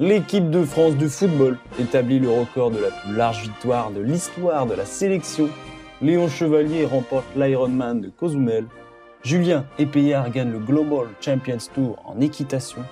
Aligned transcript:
L'équipe 0.00 0.48
de 0.48 0.62
France 0.64 0.96
de 0.96 1.08
football 1.08 1.58
établit 1.80 2.20
le 2.20 2.30
record 2.30 2.70
de 2.70 2.78
la 2.78 2.88
plus 2.88 3.16
large 3.16 3.42
victoire 3.42 3.90
de 3.90 4.00
l'histoire 4.00 4.64
de 4.64 4.74
la 4.74 4.84
sélection. 4.84 5.48
Léon 6.00 6.28
Chevalier 6.28 6.84
remporte 6.84 7.26
l'Ironman 7.34 8.00
de 8.00 8.08
Cozumel. 8.08 8.66
Julien 9.24 9.66
Epeyard 9.80 10.30
gagne 10.30 10.52
le 10.52 10.60
Global 10.60 11.08
Champions 11.20 11.58
Tour 11.74 12.00
en 12.06 12.20
équitation. 12.20 12.82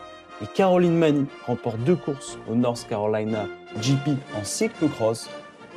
Et 0.42 0.46
Caroline 0.52 0.96
Mani 0.96 1.26
remporte 1.46 1.78
deux 1.84 1.94
courses 1.94 2.40
au 2.50 2.56
North 2.56 2.84
Carolina 2.88 3.46
GP 3.80 4.18
en 4.36 4.42
cyclocross. 4.42 5.30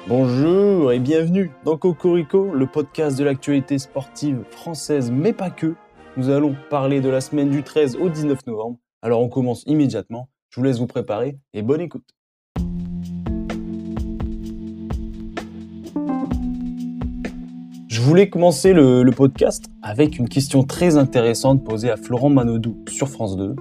Bonjour 0.08 0.92
et 0.92 0.98
bienvenue 0.98 1.52
dans 1.64 1.78
Cocorico, 1.78 2.50
le 2.52 2.66
podcast 2.66 3.20
de 3.20 3.24
l'actualité 3.24 3.78
sportive 3.78 4.46
française, 4.50 5.12
mais 5.12 5.34
pas 5.34 5.52
que. 5.52 5.76
Nous 6.18 6.32
allons 6.32 6.56
parler 6.72 7.02
de 7.02 7.10
la 7.10 7.22
semaine 7.22 7.52
du 7.52 7.62
13 7.62 7.98
au 7.98 8.10
19 8.10 8.48
novembre. 8.48 8.80
Alors 9.04 9.22
on 9.22 9.30
commence 9.30 9.64
immédiatement 9.68 10.28
je 10.50 10.60
vous 10.60 10.64
laisse 10.64 10.80
vous 10.80 10.88
préparer 10.88 11.38
et 11.54 11.62
bonne 11.62 11.82
écoute. 11.82 12.16
Je 17.88 18.02
voulais 18.02 18.30
commencer 18.30 18.74
le, 18.74 19.08
podcast 19.12 19.66
avec 19.84 20.18
une 20.18 20.28
question 20.28 20.64
très 20.64 20.98
intéressante 20.98 21.64
posée 21.64 21.92
à 21.92 21.98
Florent 21.98 22.30
Manodou 22.30 22.84
sur 22.90 23.08
France 23.08 23.38
2. 23.38 23.56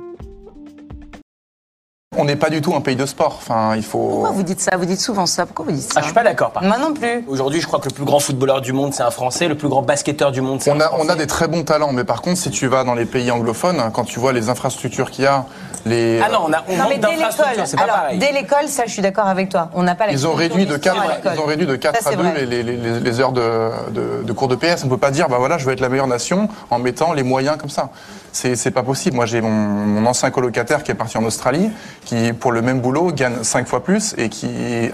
On 2.21 2.25
n'est 2.25 2.35
pas 2.37 2.51
du 2.51 2.61
tout 2.61 2.75
un 2.75 2.81
pays 2.81 2.97
de 2.97 3.07
sport. 3.07 3.39
Enfin, 3.41 3.77
il 3.77 3.85
faut. 3.85 4.09
Pourquoi 4.09 4.31
vous 4.33 4.43
dites 4.43 4.61
ça? 4.61 4.77
Vous 4.77 4.87
dites 4.87 5.01
souvent 5.01 5.25
ça. 5.25 5.47
Pourquoi 5.47 5.67
vous 5.67 5.71
dites 5.73 5.85
ça? 5.85 5.93
ah, 5.97 6.01
Je 6.01 6.07
suis 6.07 6.15
pas 6.15 6.25
d'accord. 6.25 6.53
Moi 6.61 6.77
non 6.77 6.93
plus. 6.93 7.25
Aujourd'hui, 7.29 7.61
je 7.61 7.67
crois 7.69 7.79
que 7.79 7.89
le 7.89 7.95
plus 7.95 8.05
grand 8.05 8.19
footballeur 8.19 8.61
du 8.61 8.73
monde, 8.73 8.93
c'est 8.93 9.05
un 9.05 9.13
Français. 9.13 9.47
Le 9.47 9.55
plus 9.57 9.69
grand 9.69 9.83
basketteur 9.83 10.33
du 10.33 10.41
monde, 10.41 10.61
c'est 10.61 10.73
un 10.73 10.81
a, 10.81 10.89
Français. 10.89 11.05
On 11.07 11.09
a 11.09 11.15
des 11.15 11.29
très 11.29 11.47
bons 11.47 11.63
talents, 11.63 11.93
mais 11.93 12.03
par 12.03 12.21
contre, 12.21 12.39
si 12.39 12.51
tu 12.51 12.67
vas 12.67 12.83
dans 12.83 12.95
les 12.95 13.07
pays 13.07 13.31
anglophones, 13.31 13.81
quand 13.95 14.03
tu 14.05 14.19
vois 14.19 14.33
les 14.33 14.49
infrastructures 14.49 15.13
qu'il 15.13 15.25
y 15.25 15.27
a, 15.29 15.45
les. 15.87 16.21
Ah 16.21 16.29
non, 16.33 16.41
on, 16.49 16.53
a, 16.53 16.65
on 16.69 16.77
manque 16.77 16.99
d'infrastructures. 16.99 17.67
C'est 17.67 17.77
pas 17.77 17.87
pareil. 17.87 18.19
Dès 18.19 18.33
l'école, 18.33 18.67
ça, 18.67 18.83
je 18.87 18.91
suis 18.93 19.03
d'accord 19.03 19.29
avec 19.29 19.49
toi. 19.49 19.71
On 19.75 19.85
n'a 19.85 19.95
pas 19.95 20.07
la. 20.07 20.13
Ils 20.13 20.27
ont 20.27 20.35
réduit 20.35 20.67
de 20.67 20.77
4, 20.77 20.97
ils 21.35 21.41
ont 21.41 21.47
réduit 21.47 21.67
de 21.67 21.77
4 21.77 22.05
à 22.09 22.17
2 22.17 22.23
les, 22.47 22.63
les, 22.65 23.01
les, 23.01 23.21
heures 23.21 23.31
de, 23.33 23.71
de, 23.93 24.25
de, 24.25 24.33
cours 24.33 24.49
de 24.49 24.57
PS. 24.57 24.83
On 24.85 24.89
peut 24.89 24.97
pas 24.99 25.13
dire, 25.13 25.29
bah 25.29 25.37
voilà, 25.39 25.57
je 25.57 25.65
veux 25.65 25.73
être 25.73 25.81
la 25.81 25.89
meilleure 25.89 26.09
nation 26.09 26.49
en 26.71 26.81
mettant 26.81 27.13
les 27.13 27.23
moyens 27.23 27.59
comme 27.59 27.71
ça. 27.71 27.91
C'est 28.33 28.71
pas 28.71 28.83
possible. 28.83 29.17
Moi, 29.17 29.27
j'ai 29.27 29.41
mon, 29.41 29.51
mon, 29.51 30.07
ancien 30.07 30.31
colocataire 30.31 30.83
qui 30.83 30.91
est 30.91 30.95
parti 30.95 31.19
en 31.19 31.25
Australie, 31.25 31.71
qui, 32.05 32.33
pour 32.33 32.53
le 32.53 32.63
même 32.63 32.81
boulot, 32.81 33.11
gagne 33.13 33.43
5 33.43 33.67
fois 33.67 33.83
plus 33.83 34.15
et 34.19 34.29
qui, 34.29 34.49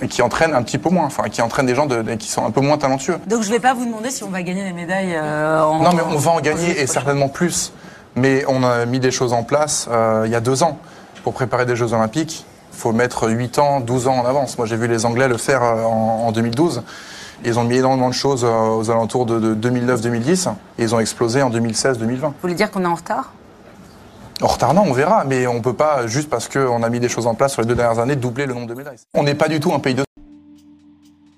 qui 0.09 0.23
entraîne 0.23 0.55
un 0.55 0.63
petit 0.63 0.79
peu 0.79 0.91
moins. 0.91 1.07
Enfin, 1.07 1.25
qui 1.25 1.43
entraîne 1.43 1.67
des 1.67 1.75
gens 1.75 1.87
de, 1.87 2.03
qui 2.15 2.31
sont 2.31 2.45
un 2.45 2.51
peu 2.51 2.61
moins 2.61 2.79
talentueux. 2.79 3.19
Donc, 3.27 3.43
je 3.43 3.51
vais 3.51 3.61
pas 3.61 3.75
vous 3.75 3.85
demander 3.85 4.11
si 4.11 4.25
on 4.25 4.31
va 4.31 4.43
gagner 4.43 4.65
des 4.65 4.73
médailles 4.73 5.15
euh, 5.15 5.63
en. 5.63 5.83
Non, 5.83 5.93
mais 5.93 6.03
on 6.03 6.19
va 6.19 6.31
en 6.33 6.41
gagner 6.41 6.81
et 6.81 6.87
certainement 6.87 7.29
plus. 7.29 7.73
Mais 8.17 8.45
on 8.47 8.63
a 8.63 8.87
mis 8.87 9.01
des 9.01 9.11
choses 9.11 9.33
en 9.33 9.43
place 9.43 9.89
euh, 9.91 10.23
il 10.27 10.33
y 10.33 10.37
a 10.37 10.41
deux 10.41 10.63
ans. 10.63 10.79
Pour 11.25 11.33
préparer 11.33 11.67
des 11.67 11.75
Jeux 11.75 11.93
Olympiques, 11.93 12.45
il 12.73 12.79
faut 12.79 12.93
mettre 12.93 13.29
8 13.29 13.59
ans, 13.59 13.81
12 13.81 14.09
ans 14.09 14.19
en 14.19 14.27
avance. 14.27 14.57
Moi, 14.59 14.67
j'ai 14.67 14.77
vu 14.77 14.87
les 14.87 15.05
Anglais 15.05 15.27
le 15.27 15.39
faire 15.39 15.63
euh, 15.63 15.85
en, 15.85 16.27
en 16.27 16.33
2012. 16.33 16.83
Ils 17.45 17.59
ont 17.59 17.65
mis 17.65 17.77
énormément 17.77 18.09
de 18.09 18.15
choses 18.15 18.45
aux 18.45 18.91
alentours 18.91 19.27
de, 19.27 19.55
2009-2010 19.55 20.51
et 20.79 20.83
ils 20.83 20.95
ont 20.95 21.01
explosé 21.01 21.43
en 21.43 21.51
2016-2020. 21.51 22.21
Vous 22.21 22.33
voulez 22.41 22.55
dire 22.55 22.71
qu'on 22.71 22.83
est 22.83 22.87
en 22.87 22.95
retard? 22.95 23.33
En 24.43 24.49
retard, 24.49 24.75
non, 24.75 24.83
on 24.87 24.93
verra, 24.93 25.25
mais 25.25 25.47
on 25.47 25.55
ne 25.55 25.61
peut 25.61 25.75
pas, 25.75 26.07
juste 26.07 26.29
parce 26.29 26.49
qu'on 26.49 26.83
a 26.83 26.91
mis 26.91 27.01
des 27.01 27.09
choses 27.09 27.27
en 27.27 27.35
place 27.35 27.53
sur 27.53 27.63
les 27.63 27.69
deux 27.69 27.77
dernières 27.77 28.01
années, 28.01 28.17
doubler 28.17 28.47
le 28.47 28.55
nombre 28.55 28.67
de 28.67 28.75
médailles. 28.75 28.99
On 29.15 29.23
n'est 29.23 29.35
pas 29.35 29.49
du 29.49 29.61
tout 29.61 29.73
un 29.73 29.79
pays 29.79 29.95
de... 29.95 30.03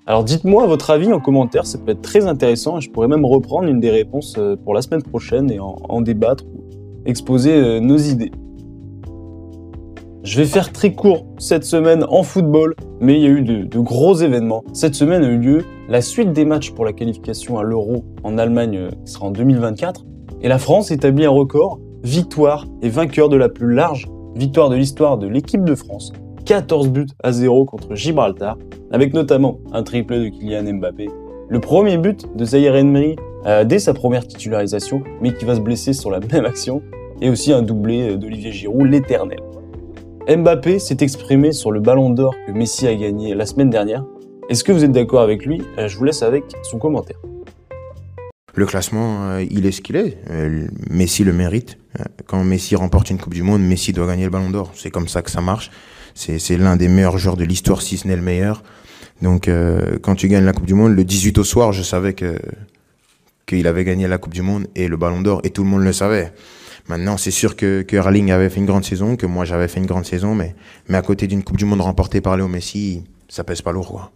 Alors 0.07 0.23
dites-moi 0.23 0.65
votre 0.67 0.89
avis 0.89 1.11
en 1.11 1.19
commentaire, 1.19 1.67
ça 1.67 1.77
peut 1.77 1.91
être 1.91 2.01
très 2.01 2.27
intéressant 2.27 2.77
et 2.77 2.81
je 2.81 2.89
pourrais 2.89 3.09
même 3.09 3.25
reprendre 3.25 3.67
une 3.67 3.79
des 3.79 3.91
réponses 3.91 4.35
euh, 4.37 4.55
pour 4.55 4.73
la 4.73 4.81
semaine 4.81 5.03
prochaine 5.03 5.51
et 5.51 5.59
en, 5.59 6.01
débattre 6.01 6.45
ou 6.45 6.63
exposer 7.05 7.53
euh, 7.53 7.79
nos 7.81 7.97
idées. 7.97 8.31
Je 10.27 10.35
vais 10.35 10.45
faire 10.45 10.73
très 10.73 10.91
court 10.91 11.25
cette 11.37 11.63
semaine 11.63 12.05
en 12.09 12.21
football, 12.21 12.75
mais 12.99 13.15
il 13.15 13.21
y 13.21 13.27
a 13.27 13.29
eu 13.29 13.41
de, 13.43 13.79
gros 13.79 14.13
événements. 14.13 14.61
Cette 14.73 14.93
semaine 14.93 15.23
a 15.23 15.27
eu 15.29 15.37
lieu 15.37 15.65
la 15.87 16.01
suite 16.01 16.33
des 16.33 16.43
matchs 16.43 16.71
pour 16.71 16.83
la 16.83 16.91
qualification 16.91 17.57
à 17.57 17.63
l'Euro 17.63 18.03
en 18.25 18.37
Allemagne, 18.37 18.75
euh, 18.75 18.89
qui 19.05 19.13
sera 19.13 19.27
en 19.27 19.31
2024. 19.31 20.03
Et 20.41 20.49
la 20.49 20.57
France 20.57 20.91
établit 20.91 21.23
un 21.23 21.29
record, 21.29 21.79
victoire 22.03 22.65
et 22.81 22.89
vainqueur 22.89 23.29
de 23.29 23.37
la 23.37 23.47
plus 23.47 23.73
large 23.73 24.09
victoire 24.35 24.67
de 24.67 24.75
l'histoire 24.75 25.17
de 25.17 25.27
l'équipe 25.27 25.63
de 25.63 25.75
France. 25.75 26.11
14 26.43 26.89
buts 26.89 27.07
à 27.23 27.31
0 27.31 27.63
contre 27.63 27.95
Gibraltar, 27.95 28.57
avec 28.91 29.13
notamment 29.13 29.59
un 29.71 29.81
triplé 29.83 30.19
de 30.19 30.27
Kylian 30.27 30.73
Mbappé. 30.73 31.07
Le 31.47 31.59
premier 31.61 31.97
but 31.97 32.25
de 32.35 32.43
Zaire 32.43 32.75
Emery 32.75 33.15
euh, 33.45 33.63
dès 33.63 33.79
sa 33.79 33.93
première 33.93 34.27
titularisation, 34.27 35.03
mais 35.21 35.33
qui 35.33 35.45
va 35.45 35.55
se 35.55 35.61
blesser 35.61 35.93
sur 35.93 36.11
la 36.11 36.19
même 36.33 36.43
action, 36.43 36.81
et 37.21 37.29
aussi 37.29 37.53
un 37.53 37.61
doublé 37.61 38.09
euh, 38.09 38.17
d'Olivier 38.17 38.51
Giroud, 38.51 38.87
l'éternel. 38.91 39.39
Mbappé 40.27 40.79
s'est 40.79 40.97
exprimé 40.99 41.53
sur 41.53 41.71
le 41.71 41.79
ballon 41.79 42.09
d'or 42.09 42.35
que 42.45 42.51
Messi 42.51 42.85
a 42.85 42.93
gagné 42.93 43.33
la 43.33 43.45
semaine 43.45 43.69
dernière. 43.69 44.03
Est-ce 44.49 44.65
que 44.65 44.73
vous 44.73 44.83
êtes 44.83 44.91
d'accord 44.91 45.21
avec 45.21 45.45
lui? 45.45 45.61
Euh, 45.77 45.87
Je 45.87 45.97
vous 45.97 46.03
laisse 46.03 46.21
avec 46.21 46.43
son 46.63 46.79
commentaire. 46.79 47.15
Le 48.53 48.65
classement, 48.65 49.23
euh, 49.23 49.45
il 49.49 49.65
est 49.65 49.71
ce 49.71 49.79
qu'il 49.79 49.95
est. 49.95 50.17
Euh, 50.29 50.67
Messi 50.89 51.23
le 51.23 51.31
mérite. 51.31 51.77
Quand 52.25 52.43
Messi 52.43 52.75
remporte 52.75 53.09
une 53.09 53.19
Coupe 53.19 53.35
du 53.35 53.41
Monde, 53.41 53.61
Messi 53.61 53.93
doit 53.93 54.05
gagner 54.05 54.25
le 54.25 54.29
ballon 54.29 54.49
d'or. 54.49 54.71
C'est 54.75 54.91
comme 54.91 55.07
ça 55.07 55.21
que 55.21 55.31
ça 55.31 55.39
marche. 55.39 55.71
C'est 56.13 56.57
l'un 56.57 56.75
des 56.75 56.89
meilleurs 56.89 57.17
joueurs 57.17 57.37
de 57.37 57.45
l'histoire, 57.45 57.81
si 57.81 57.95
ce 57.95 58.05
n'est 58.05 58.15
le 58.17 58.21
meilleur. 58.21 58.63
Donc 59.21 59.49
quand 60.01 60.15
tu 60.15 60.27
gagnes 60.27 60.45
la 60.45 60.53
Coupe 60.53 60.65
du 60.65 60.73
Monde, 60.73 60.95
le 60.95 61.03
18 61.03 61.37
au 61.37 61.43
soir, 61.43 61.71
je 61.73 61.83
savais 61.83 62.13
que 62.13 62.39
qu'il 63.45 63.67
avait 63.67 63.85
gagné 63.85 64.07
la 64.07 64.17
Coupe 64.17 64.33
du 64.33 64.41
Monde 64.41 64.67
et 64.75 64.87
le 64.87 64.97
ballon 64.97 65.21
d'or, 65.21 65.41
et 65.43 65.51
tout 65.51 65.63
le 65.63 65.69
monde 65.69 65.83
le 65.83 65.93
savait. 65.93 66.33
Maintenant, 66.87 67.17
c'est 67.17 67.31
sûr 67.31 67.57
que, 67.57 67.81
que 67.81 67.97
avait 67.97 68.49
fait 68.49 68.59
une 68.61 68.65
grande 68.65 68.85
saison, 68.85 69.17
que 69.17 69.25
moi 69.25 69.43
j'avais 69.43 69.67
fait 69.67 69.79
une 69.79 69.85
grande 69.85 70.05
saison, 70.05 70.35
mais, 70.35 70.55
mais 70.87 70.97
à 70.97 71.01
côté 71.01 71.27
d'une 71.27 71.43
Coupe 71.43 71.57
du 71.57 71.65
Monde 71.65 71.81
remportée 71.81 72.21
par 72.21 72.37
Léo 72.37 72.47
Messi, 72.47 73.03
ça 73.27 73.43
pèse 73.43 73.61
pas 73.61 73.73
lourd. 73.73 73.89
Quoi. 73.89 74.11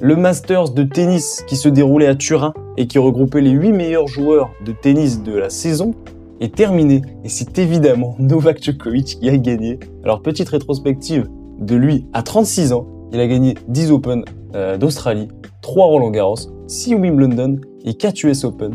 Le 0.00 0.16
Masters 0.16 0.70
de 0.70 0.82
tennis 0.82 1.44
qui 1.46 1.56
se 1.56 1.68
déroulait 1.68 2.06
à 2.06 2.14
Turin 2.14 2.54
et 2.78 2.86
qui 2.86 2.98
regroupait 2.98 3.42
les 3.42 3.50
8 3.50 3.72
meilleurs 3.72 4.08
joueurs 4.08 4.50
de 4.64 4.72
tennis 4.72 5.22
de 5.22 5.34
la 5.34 5.50
saison 5.50 5.94
est 6.40 6.54
terminé 6.54 7.02
et 7.22 7.28
c'est 7.28 7.58
évidemment 7.58 8.16
Novak 8.18 8.62
Djokovic 8.62 9.18
qui 9.20 9.28
a 9.28 9.36
gagné. 9.36 9.78
Alors 10.04 10.22
petite 10.22 10.48
rétrospective 10.48 11.28
de 11.58 11.76
lui 11.76 12.06
à 12.14 12.22
36 12.22 12.72
ans, 12.72 12.86
il 13.12 13.20
a 13.20 13.26
gagné 13.26 13.54
10 13.68 13.92
Open 13.92 14.24
euh, 14.54 14.78
d'Australie, 14.78 15.28
3 15.60 15.86
Roland 15.86 16.10
Garros, 16.10 16.36
6 16.66 16.94
Wimbledon 16.94 17.60
et 17.84 17.92
4 17.92 18.24
US 18.24 18.44
Open. 18.44 18.72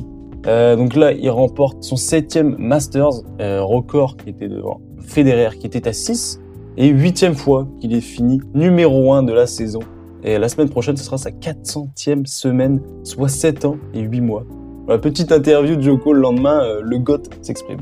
Euh, 0.47 0.77
donc 0.77 0.95
là, 0.95 1.11
il 1.11 1.29
remporte 1.29 1.83
son 1.83 1.97
septième 1.97 2.55
Masters, 2.57 3.21
euh, 3.41 3.61
record 3.61 4.15
qui 4.15 4.29
était 4.29 4.47
devant 4.47 4.79
Federer, 5.01 5.57
qui 5.57 5.67
était 5.67 5.87
à 5.87 5.93
6, 5.93 6.39
et 6.77 6.87
huitième 6.87 7.35
fois 7.35 7.67
qu'il 7.81 7.93
est 7.93 8.01
fini 8.01 8.39
numéro 8.53 9.13
1 9.13 9.23
de 9.23 9.33
la 9.33 9.45
saison. 9.45 9.81
Et 10.23 10.37
la 10.37 10.47
semaine 10.47 10.69
prochaine, 10.69 10.95
ce 10.95 11.03
sera 11.03 11.17
sa 11.17 11.31
400e 11.31 12.25
semaine, 12.25 12.81
soit 13.03 13.29
7 13.29 13.65
ans 13.65 13.77
et 13.93 13.99
8 13.99 14.21
mois. 14.21 14.43
La 14.87 14.97
petite 14.97 15.33
interview 15.33 15.75
de 15.75 15.81
Joko 15.81 16.13
le 16.13 16.21
lendemain, 16.21 16.63
euh, 16.63 16.81
le 16.81 16.97
GOAT 16.97 17.23
s'exprime. 17.41 17.81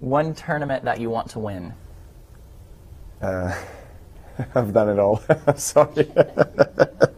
One 0.00 0.34
tournament 0.34 0.82
that 0.84 0.98
you 0.98 1.10
want 1.10 1.26
to 1.32 1.40
win. 1.40 1.72
Uh, 3.22 3.50
I've 4.54 4.72
done 4.72 4.88
it 4.88 4.98
all. 4.98 5.20
Sorry. 5.56 6.08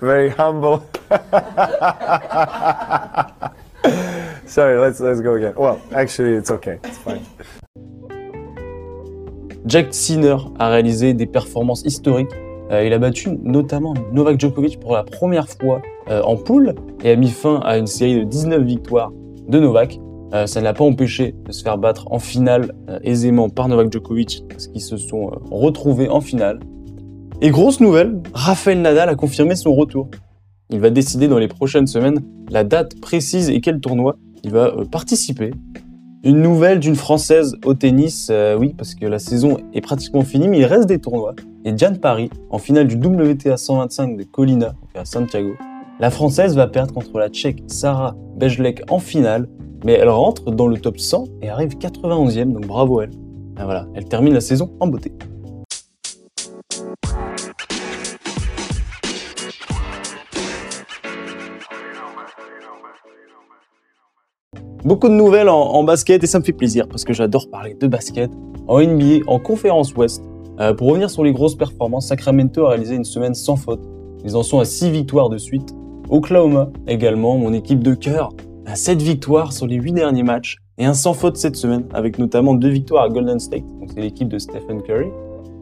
very 0.00 0.30
humble. 0.30 0.84
Sorry, 4.46 4.78
let's 4.78 5.00
go 5.00 5.34
again. 5.34 5.54
Well, 5.56 5.80
actually, 5.92 6.34
it's 6.34 6.50
okay. 6.50 6.78
It's 6.84 6.98
fine. 6.98 7.24
Jack 9.66 9.88
Sinner 9.90 10.36
a 10.58 10.70
réalisé 10.70 11.12
des 11.12 11.26
performances 11.26 11.82
historiques. 11.84 12.30
Euh, 12.70 12.84
il 12.84 12.92
a 12.92 12.98
battu 12.98 13.30
notamment 13.42 13.94
Novak 14.12 14.40
Djokovic 14.40 14.80
pour 14.80 14.94
la 14.94 15.04
première 15.04 15.48
fois 15.48 15.82
euh, 16.10 16.22
en 16.22 16.36
poule 16.36 16.74
et 17.04 17.10
a 17.10 17.16
mis 17.16 17.28
fin 17.28 17.60
à 17.60 17.76
une 17.76 17.86
série 17.86 18.20
de 18.20 18.24
19 18.24 18.62
victoires 18.62 19.12
de 19.46 19.58
Novak. 19.58 20.00
Euh, 20.32 20.46
ça 20.46 20.60
ne 20.60 20.64
l'a 20.64 20.74
pas 20.74 20.84
empêché 20.84 21.34
de 21.44 21.52
se 21.52 21.62
faire 21.62 21.76
battre 21.78 22.10
en 22.10 22.18
finale 22.18 22.72
aisément 23.02 23.50
par 23.50 23.68
Novak 23.68 23.92
Djokovic 23.92 24.44
parce 24.48 24.68
qu'ils 24.68 24.80
se 24.80 24.96
sont 24.96 25.30
retrouvés 25.50 26.08
en 26.08 26.20
finale. 26.20 26.60
Et 27.40 27.50
grosse 27.50 27.78
nouvelle, 27.78 28.20
Rafael 28.34 28.82
Nadal 28.82 29.08
a 29.08 29.14
confirmé 29.14 29.54
son 29.54 29.72
retour. 29.72 30.08
Il 30.70 30.80
va 30.80 30.90
décider 30.90 31.28
dans 31.28 31.38
les 31.38 31.46
prochaines 31.46 31.86
semaines 31.86 32.20
la 32.50 32.64
date 32.64 33.00
précise 33.00 33.48
et 33.48 33.60
quel 33.60 33.78
tournoi 33.78 34.16
il 34.42 34.50
va 34.50 34.74
euh, 34.74 34.84
participer. 34.84 35.52
Une 36.24 36.42
nouvelle 36.42 36.80
d'une 36.80 36.96
Française 36.96 37.54
au 37.64 37.74
tennis, 37.74 38.26
euh, 38.32 38.56
oui, 38.58 38.74
parce 38.76 38.96
que 38.96 39.06
la 39.06 39.20
saison 39.20 39.58
est 39.72 39.80
pratiquement 39.80 40.22
finie, 40.22 40.48
mais 40.48 40.58
il 40.58 40.64
reste 40.64 40.88
des 40.88 40.98
tournois. 40.98 41.36
Et 41.64 41.70
Diane 41.70 41.98
Paris, 41.98 42.28
en 42.50 42.58
finale 42.58 42.88
du 42.88 42.96
WTA 42.96 43.56
125 43.56 44.16
de 44.16 44.24
Colina, 44.24 44.74
à 44.96 45.04
Santiago, 45.04 45.54
la 46.00 46.10
Française 46.10 46.56
va 46.56 46.66
perdre 46.66 46.92
contre 46.92 47.18
la 47.20 47.28
Tchèque 47.28 47.62
Sarah 47.68 48.16
Bejlek 48.36 48.82
en 48.90 48.98
finale, 48.98 49.48
mais 49.84 49.92
elle 49.92 50.08
rentre 50.08 50.50
dans 50.50 50.66
le 50.66 50.76
top 50.76 50.98
100 50.98 51.26
et 51.42 51.48
arrive 51.50 51.76
91e, 51.76 52.52
donc 52.52 52.66
bravo 52.66 53.00
elle. 53.00 53.12
Ah, 53.56 53.64
voilà, 53.64 53.86
elle 53.94 54.06
termine 54.06 54.34
la 54.34 54.40
saison 54.40 54.72
en 54.80 54.88
beauté. 54.88 55.12
Beaucoup 64.84 65.08
de 65.08 65.14
nouvelles 65.14 65.48
en, 65.48 65.82
basket 65.82 66.22
et 66.22 66.28
ça 66.28 66.38
me 66.38 66.44
fait 66.44 66.52
plaisir 66.52 66.86
parce 66.86 67.04
que 67.04 67.12
j'adore 67.12 67.50
parler 67.50 67.74
de 67.74 67.86
basket 67.88 68.30
en 68.68 68.80
NBA, 68.80 69.24
en 69.26 69.40
conférence 69.40 69.92
Ouest. 69.96 70.22
Euh, 70.60 70.72
pour 70.72 70.88
revenir 70.88 71.10
sur 71.10 71.24
les 71.24 71.32
grosses 71.32 71.56
performances, 71.56 72.06
Sacramento 72.06 72.64
a 72.64 72.70
réalisé 72.70 72.94
une 72.94 73.04
semaine 73.04 73.34
sans 73.34 73.56
faute. 73.56 73.80
Ils 74.24 74.36
en 74.36 74.44
sont 74.44 74.60
à 74.60 74.64
6 74.64 74.90
victoires 74.90 75.30
de 75.30 75.38
suite. 75.38 75.74
Oklahoma 76.10 76.70
également, 76.86 77.36
mon 77.38 77.52
équipe 77.52 77.82
de 77.82 77.94
cœur, 77.94 78.30
à 78.66 78.76
7 78.76 79.02
victoires 79.02 79.52
sur 79.52 79.66
les 79.66 79.76
8 79.76 79.92
derniers 79.92 80.22
matchs 80.22 80.58
et 80.78 80.84
un 80.84 80.94
sans 80.94 81.12
faute 81.12 81.36
cette 81.36 81.56
semaine, 81.56 81.84
avec 81.92 82.18
notamment 82.18 82.54
deux 82.54 82.68
victoires 82.68 83.02
à 83.02 83.08
Golden 83.08 83.40
State, 83.40 83.66
donc 83.80 83.90
c'est 83.92 84.00
l'équipe 84.00 84.28
de 84.28 84.38
Stephen 84.38 84.82
Curry. 84.82 85.08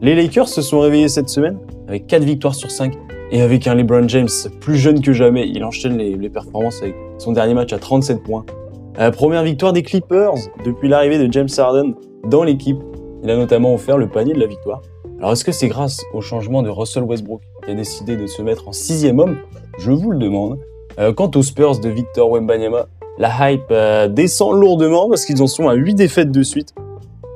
Les 0.01 0.13
Lakers 0.13 0.47
se 0.47 0.61
sont 0.61 0.79
réveillés 0.79 1.09
cette 1.09 1.29
semaine 1.29 1.57
avec 1.87 2.05
4 2.05 2.23
victoires 2.23 2.55
sur 2.55 2.69
5 2.69 2.93
et 3.31 3.41
avec 3.41 3.65
un 3.65 3.73
LeBron 3.73 4.07
James 4.07 4.29
plus 4.61 4.77
jeune 4.77 5.01
que 5.01 5.11
jamais, 5.11 5.49
il 5.49 5.63
enchaîne 5.63 5.97
les 5.97 6.29
performances 6.29 6.83
avec 6.83 6.95
son 7.17 7.31
dernier 7.31 7.55
match 7.55 7.73
à 7.73 7.79
37 7.79 8.21
points. 8.21 8.45
La 8.97 9.11
première 9.11 9.43
victoire 9.43 9.73
des 9.73 9.83
Clippers 9.83 10.33
depuis 10.65 10.89
l'arrivée 10.89 11.19
de 11.19 11.31
James 11.31 11.47
Harden 11.55 11.93
dans 12.27 12.43
l'équipe. 12.43 12.79
Il 13.23 13.29
a 13.29 13.37
notamment 13.37 13.75
offert 13.75 13.95
le 13.95 14.09
panier 14.09 14.33
de 14.33 14.39
la 14.39 14.47
victoire. 14.47 14.81
Alors 15.19 15.33
est-ce 15.33 15.45
que 15.45 15.51
c'est 15.51 15.67
grâce 15.67 16.01
au 16.15 16.21
changement 16.21 16.63
de 16.63 16.69
Russell 16.69 17.03
Westbrook 17.03 17.41
qui 17.63 17.71
a 17.71 17.75
décidé 17.75 18.17
de 18.17 18.25
se 18.25 18.41
mettre 18.41 18.67
en 18.67 18.71
sixième 18.71 19.19
homme? 19.19 19.37
Je 19.77 19.91
vous 19.91 20.09
le 20.09 20.17
demande. 20.17 20.57
Euh, 20.97 21.13
quant 21.13 21.29
aux 21.35 21.43
Spurs 21.43 21.79
de 21.79 21.89
Victor 21.89 22.31
Wembanyama, 22.31 22.87
la 23.19 23.51
hype 23.51 23.65
euh, 23.69 24.07
descend 24.07 24.59
lourdement 24.59 25.07
parce 25.09 25.25
qu'ils 25.25 25.43
en 25.43 25.47
sont 25.47 25.67
à 25.67 25.75
8 25.75 25.93
défaites 25.93 26.31
de 26.31 26.41
suite. 26.41 26.73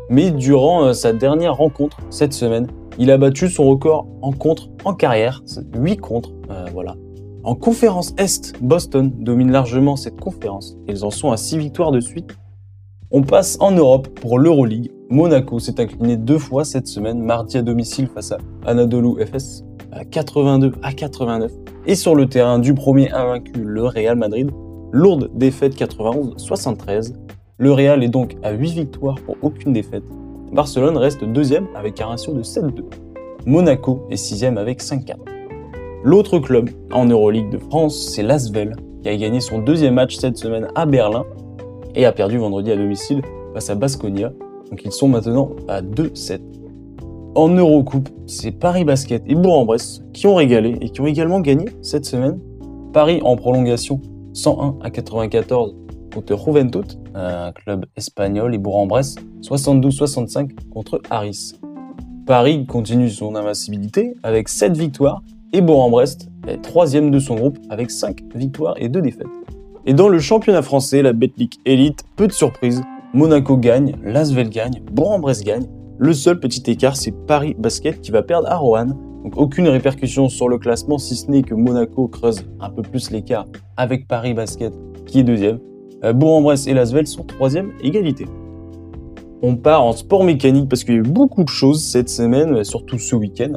Mais 0.09 0.31
durant 0.31 0.85
euh, 0.85 0.93
sa 0.93 1.13
dernière 1.13 1.57
rencontre 1.57 1.97
cette 2.09 2.33
semaine, 2.33 2.65
il 2.97 3.11
a 3.11 3.19
battu 3.19 3.49
son 3.49 3.65
record 3.65 4.07
en 4.23 4.31
contre 4.31 4.69
en 4.83 4.95
carrière, 4.95 5.43
8 5.75 5.97
contre, 5.97 6.31
euh, 6.49 6.65
voilà. 6.73 6.95
En 7.43 7.55
conférence 7.55 8.13
Est, 8.17 8.53
Boston 8.61 9.11
domine 9.17 9.51
largement 9.51 9.95
cette 9.95 10.19
conférence. 10.19 10.77
Ils 10.87 11.03
en 11.03 11.09
sont 11.09 11.31
à 11.31 11.37
6 11.37 11.57
victoires 11.57 11.91
de 11.91 11.99
suite. 11.99 12.37
On 13.09 13.23
passe 13.23 13.57
en 13.59 13.71
Europe 13.71 14.09
pour 14.19 14.37
l'Euroleague. 14.37 14.91
Monaco 15.09 15.57
s'est 15.57 15.81
incliné 15.81 16.17
deux 16.17 16.37
fois 16.37 16.63
cette 16.65 16.85
semaine, 16.85 17.19
mardi 17.19 17.57
à 17.57 17.63
domicile 17.63 18.07
face 18.13 18.31
à 18.31 18.37
Anadolu 18.67 19.25
FS, 19.25 19.63
à 19.91 20.05
82 20.05 20.73
à 20.83 20.93
89. 20.93 21.51
Et 21.87 21.95
sur 21.95 22.13
le 22.13 22.27
terrain 22.27 22.59
du 22.59 22.75
premier 22.75 23.11
invaincu, 23.11 23.53
le 23.55 23.85
Real 23.85 24.15
Madrid, 24.15 24.51
lourde 24.91 25.31
défaite 25.33 25.75
91-73. 25.75 27.15
Le 27.57 27.71
Real 27.71 28.03
est 28.03 28.09
donc 28.09 28.37
à 28.43 28.51
8 28.51 28.71
victoires 28.71 29.19
pour 29.25 29.35
aucune 29.41 29.73
défaite. 29.73 30.03
Barcelone 30.53 30.95
reste 30.95 31.23
deuxième 31.23 31.67
avec 31.75 31.99
un 32.01 32.05
ratio 32.05 32.33
de 32.33 32.43
7-2. 32.43 32.83
Monaco 33.47 34.05
est 34.11 34.15
sixième 34.15 34.59
avec 34.59 34.79
5-4. 34.79 35.40
L'autre 36.03 36.39
club 36.39 36.71
en 36.91 37.05
Euroleague 37.05 37.51
de 37.51 37.59
France, 37.59 37.95
c'est 37.95 38.23
l'Asvel, 38.23 38.75
qui 39.03 39.09
a 39.09 39.15
gagné 39.15 39.39
son 39.39 39.59
deuxième 39.59 39.93
match 39.93 40.15
cette 40.15 40.35
semaine 40.35 40.67
à 40.73 40.87
Berlin 40.87 41.25
et 41.93 42.05
a 42.05 42.11
perdu 42.11 42.39
vendredi 42.39 42.71
à 42.71 42.75
domicile 42.75 43.21
face 43.53 43.69
à 43.69 43.75
Basconia. 43.75 44.33
Donc 44.71 44.81
ils 44.83 44.91
sont 44.91 45.07
maintenant 45.07 45.51
à 45.67 45.83
2-7. 45.83 46.39
En 47.35 47.49
Eurocoupe, 47.49 48.09
c'est 48.25 48.51
Paris 48.51 48.83
Basket 48.83 49.21
et 49.27 49.35
Bourg-en-Bresse 49.35 50.01
qui 50.11 50.25
ont 50.25 50.33
régalé 50.33 50.75
et 50.81 50.89
qui 50.89 51.01
ont 51.01 51.05
également 51.05 51.39
gagné 51.39 51.65
cette 51.83 52.05
semaine. 52.05 52.39
Paris 52.93 53.21
en 53.23 53.35
prolongation 53.35 54.01
101 54.33 54.77
à 54.81 54.89
94 54.89 55.75
contre 56.13 56.35
Juventud, 56.35 56.85
un 57.13 57.51
club 57.51 57.85
espagnol, 57.95 58.55
et 58.55 58.57
Bourg-en-Bresse 58.57 59.17
72-65 59.43 60.49
contre 60.71 60.99
Harris. 61.11 61.53
Paris 62.25 62.65
continue 62.65 63.09
son 63.09 63.35
invincibilité 63.35 64.15
avec 64.23 64.49
7 64.49 64.75
victoires 64.75 65.21
et 65.53 65.61
Bourg-en-Brest 65.61 66.29
est 66.47 66.61
troisième 66.61 67.11
de 67.11 67.19
son 67.19 67.35
groupe 67.35 67.57
avec 67.69 67.91
5 67.91 68.23
victoires 68.35 68.75
et 68.77 68.89
2 68.89 69.01
défaites. 69.01 69.27
Et 69.85 69.93
dans 69.93 70.07
le 70.07 70.19
championnat 70.19 70.61
français, 70.61 71.01
la 71.01 71.13
Betclic 71.13 71.59
Elite, 71.65 72.03
peu 72.15 72.27
de 72.27 72.31
surprises, 72.31 72.81
Monaco 73.13 73.57
gagne, 73.57 73.95
Lasvel 74.03 74.49
gagne, 74.49 74.81
Bourg-en-Bresse 74.91 75.43
gagne. 75.43 75.65
Le 75.97 76.13
seul 76.13 76.39
petit 76.39 76.69
écart, 76.71 76.95
c'est 76.95 77.11
Paris 77.11 77.55
Basket 77.57 77.99
qui 78.01 78.11
va 78.11 78.23
perdre 78.23 78.49
à 78.49 78.55
Roanne. 78.55 78.95
Donc 79.23 79.37
aucune 79.37 79.67
répercussion 79.67 80.29
sur 80.29 80.47
le 80.47 80.57
classement, 80.57 80.97
si 80.97 81.15
ce 81.15 81.29
n'est 81.29 81.43
que 81.43 81.53
Monaco 81.53 82.07
creuse 82.07 82.43
un 82.59 82.69
peu 82.69 82.81
plus 82.81 83.11
l'écart 83.11 83.45
avec 83.77 84.07
Paris 84.07 84.33
Basket 84.33 84.73
qui 85.05 85.19
est 85.19 85.23
deuxième. 85.23 85.59
Euh, 86.03 86.13
Bourg-en-Bresse 86.13 86.67
et 86.67 86.73
Lasvel 86.73 87.05
sont 87.05 87.23
troisième, 87.23 87.71
égalité. 87.83 88.25
On 89.43 89.55
part 89.55 89.83
en 89.83 89.91
sport 89.91 90.23
mécanique 90.23 90.69
parce 90.69 90.83
qu'il 90.83 90.93
y 90.93 90.97
a 90.97 91.01
eu 91.01 91.03
beaucoup 91.03 91.43
de 91.43 91.49
choses 91.49 91.83
cette 91.83 92.09
semaine, 92.09 92.63
surtout 92.63 92.97
ce 92.97 93.15
week-end. 93.15 93.53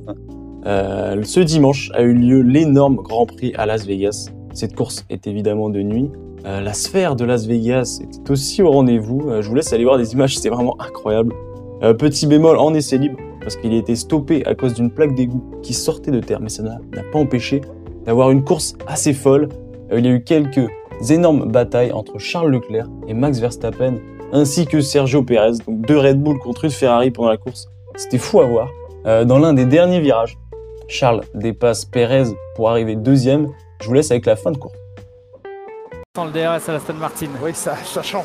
Euh, 0.66 1.22
ce 1.22 1.40
dimanche 1.40 1.90
a 1.94 2.02
eu 2.02 2.14
lieu 2.14 2.40
l'énorme 2.40 2.96
Grand 2.96 3.26
Prix 3.26 3.52
à 3.56 3.66
Las 3.66 3.86
Vegas. 3.86 4.30
Cette 4.54 4.74
course 4.74 5.04
est 5.10 5.26
évidemment 5.26 5.68
de 5.68 5.82
nuit. 5.82 6.10
Euh, 6.46 6.60
la 6.60 6.72
sphère 6.72 7.16
de 7.16 7.24
Las 7.24 7.46
Vegas 7.46 8.00
était 8.02 8.30
aussi 8.30 8.62
au 8.62 8.70
rendez-vous. 8.70 9.28
Euh, 9.28 9.42
je 9.42 9.48
vous 9.48 9.54
laisse 9.54 9.72
aller 9.72 9.84
voir 9.84 9.98
des 9.98 10.12
images, 10.12 10.38
c'est 10.38 10.50
vraiment 10.50 10.80
incroyable. 10.80 11.34
Euh, 11.82 11.92
petit 11.92 12.26
bémol 12.26 12.56
en 12.56 12.72
essai 12.72 12.98
libre, 12.98 13.18
parce 13.40 13.56
qu'il 13.56 13.72
a 13.72 13.76
été 13.76 13.94
stoppé 13.94 14.44
à 14.46 14.54
cause 14.54 14.74
d'une 14.74 14.90
plaque 14.90 15.14
d'égout 15.14 15.44
qui 15.62 15.74
sortait 15.74 16.10
de 16.10 16.20
terre, 16.20 16.40
mais 16.40 16.48
ça 16.48 16.62
n'a 16.62 16.78
pas 17.12 17.18
empêché 17.18 17.60
d'avoir 18.06 18.30
une 18.30 18.44
course 18.44 18.74
assez 18.86 19.12
folle. 19.12 19.48
Euh, 19.92 19.98
il 19.98 20.06
y 20.06 20.08
a 20.08 20.12
eu 20.12 20.22
quelques 20.22 20.66
énormes 21.10 21.50
batailles 21.50 21.92
entre 21.92 22.18
Charles 22.18 22.50
Leclerc 22.50 22.88
et 23.08 23.14
Max 23.14 23.38
Verstappen, 23.38 23.96
ainsi 24.32 24.66
que 24.66 24.80
Sergio 24.80 25.22
Perez, 25.22 25.58
donc 25.66 25.86
deux 25.86 25.98
Red 25.98 26.22
Bull 26.22 26.38
contre 26.38 26.64
une 26.64 26.70
Ferrari 26.70 27.10
pendant 27.10 27.28
la 27.28 27.36
course. 27.36 27.68
C'était 27.96 28.18
fou 28.18 28.40
à 28.40 28.46
voir. 28.46 28.68
Euh, 29.06 29.26
dans 29.26 29.38
l'un 29.38 29.52
des 29.52 29.66
derniers 29.66 30.00
virages, 30.00 30.38
Charles 30.88 31.22
dépasse 31.34 31.84
Perez 31.84 32.24
pour 32.56 32.70
arriver 32.70 32.96
deuxième. 32.96 33.48
Je 33.80 33.86
vous 33.86 33.94
laisse 33.94 34.10
avec 34.10 34.26
la 34.26 34.36
fin 34.36 34.50
de 34.50 34.58
course. 34.58 34.76
Sans 36.16 36.26
le 36.26 36.30
DRS 36.30 36.68
à 36.68 36.72
la 36.72 36.74
Aston 36.76 36.94
Martin. 36.94 37.26
Oui, 37.42 37.50
ça, 37.54 37.76
ça 37.84 38.02
change. 38.02 38.24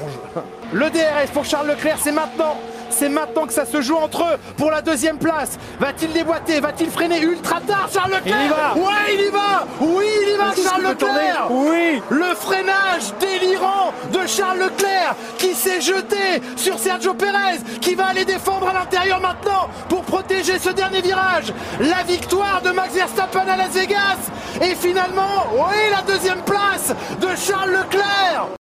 Le 0.71 0.89
DRS 0.89 1.31
pour 1.33 1.43
Charles 1.45 1.67
Leclerc, 1.69 1.97
c'est 1.99 2.11
maintenant. 2.11 2.55
C'est 2.89 3.09
maintenant 3.09 3.45
que 3.45 3.53
ça 3.53 3.65
se 3.65 3.81
joue 3.81 3.95
entre 3.95 4.23
eux 4.23 4.37
pour 4.57 4.71
la 4.71 4.81
deuxième 4.81 5.17
place. 5.17 5.57
Va-t-il 5.79 6.11
déboîter? 6.11 6.59
Va-t-il 6.59 6.89
freiner 6.89 7.21
ultra 7.21 7.59
tard 7.61 7.89
Charles 7.93 8.11
Leclerc 8.11 8.37
Il 8.39 8.45
y 8.45 8.49
va. 8.49 8.73
Ouais, 8.75 9.13
il 9.13 9.21
y 9.21 9.29
va 9.29 9.67
Oui, 9.79 10.05
il 10.23 10.29
y 10.33 10.37
va 10.37 10.51
Charles 10.61 10.83
Leclerc 10.83 11.47
Oui 11.49 12.01
Le 12.09 12.35
freinage 12.35 13.13
délirant 13.19 13.93
de 14.11 14.27
Charles 14.27 14.59
Leclerc 14.59 15.15
qui 15.37 15.53
s'est 15.53 15.81
jeté 15.81 16.41
sur 16.55 16.77
Sergio 16.79 17.13
Perez 17.13 17.59
qui 17.81 17.95
va 17.95 18.07
aller 18.07 18.25
défendre 18.25 18.67
à 18.69 18.73
l'intérieur 18.73 19.19
maintenant 19.19 19.69
pour 19.87 20.03
protéger 20.03 20.59
ce 20.59 20.69
dernier 20.69 21.01
virage. 21.01 21.53
La 21.79 22.03
victoire 22.03 22.61
de 22.63 22.71
Max 22.71 22.93
Verstappen 22.93 23.47
à 23.47 23.57
Las 23.57 23.71
Vegas 23.71 24.17
et 24.61 24.75
finalement, 24.75 25.47
oui, 25.53 25.77
la 25.91 26.01
deuxième 26.11 26.41
place 26.41 26.93
de 27.21 27.27
Charles 27.35 27.71
Leclerc. 27.71 28.58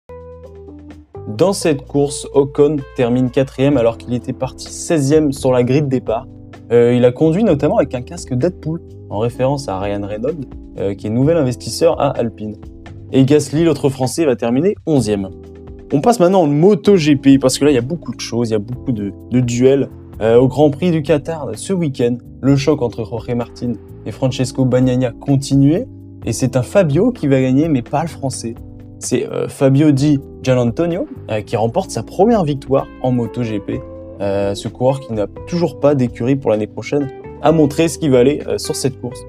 Dans 1.36 1.52
cette 1.52 1.84
course, 1.86 2.28
Ocon 2.32 2.76
termine 2.94 3.28
quatrième 3.28 3.76
alors 3.76 3.98
qu'il 3.98 4.14
était 4.14 4.32
parti 4.32 4.68
16e 4.68 5.32
sur 5.32 5.50
la 5.50 5.64
grille 5.64 5.82
de 5.82 5.88
départ. 5.88 6.28
Euh, 6.70 6.94
il 6.94 7.04
a 7.04 7.10
conduit 7.10 7.42
notamment 7.42 7.78
avec 7.78 7.92
un 7.96 8.02
casque 8.02 8.34
Deadpool, 8.34 8.80
en 9.10 9.18
référence 9.18 9.68
à 9.68 9.80
Ryan 9.80 10.06
Reynolds, 10.06 10.44
euh, 10.78 10.94
qui 10.94 11.08
est 11.08 11.10
nouvel 11.10 11.36
investisseur 11.36 12.00
à 12.00 12.10
Alpine. 12.10 12.54
Et 13.10 13.24
Gasly, 13.24 13.64
l'autre 13.64 13.88
français, 13.88 14.24
va 14.24 14.36
terminer 14.36 14.76
11e. 14.86 15.28
On 15.92 16.00
passe 16.00 16.20
maintenant 16.20 16.42
en 16.42 16.46
MotoGP, 16.46 17.40
parce 17.40 17.58
que 17.58 17.64
là, 17.64 17.72
il 17.72 17.74
y 17.74 17.78
a 17.78 17.82
beaucoup 17.82 18.14
de 18.14 18.20
choses, 18.20 18.50
il 18.50 18.52
y 18.52 18.56
a 18.56 18.60
beaucoup 18.60 18.92
de, 18.92 19.12
duels. 19.40 19.88
Euh, 20.20 20.36
au 20.36 20.46
Grand 20.46 20.70
Prix 20.70 20.92
du 20.92 21.02
Qatar, 21.02 21.48
ce 21.54 21.72
week-end, 21.72 22.16
le 22.42 22.54
choc 22.54 22.80
entre 22.80 23.04
Jorge 23.04 23.34
Martin 23.34 23.72
et 24.06 24.12
Francesco 24.12 24.64
Bagnaia 24.64 25.10
continuait, 25.10 25.88
et 26.24 26.32
c'est 26.32 26.56
un 26.56 26.62
Fabio 26.62 27.10
qui 27.10 27.26
va 27.26 27.40
gagner, 27.40 27.68
mais 27.68 27.82
pas 27.82 28.02
le 28.02 28.08
français. 28.08 28.54
C'est 29.04 29.28
euh, 29.28 29.48
Fabio 29.48 29.90
Di 29.90 30.18
Gianantonio 30.42 31.06
euh, 31.30 31.42
qui 31.42 31.56
remporte 31.56 31.90
sa 31.90 32.02
première 32.02 32.42
victoire 32.42 32.86
en 33.02 33.12
MotoGP. 33.12 33.72
Euh, 34.22 34.54
ce 34.54 34.66
coureur 34.66 35.00
qui 35.00 35.12
n'a 35.12 35.26
toujours 35.46 35.78
pas 35.78 35.94
d'écurie 35.94 36.36
pour 36.36 36.50
l'année 36.50 36.66
prochaine 36.66 37.10
a 37.42 37.52
montré 37.52 37.88
ce 37.88 37.98
qu'il 37.98 38.12
valait 38.12 38.40
sur 38.56 38.74
cette 38.74 38.98
course. 39.02 39.20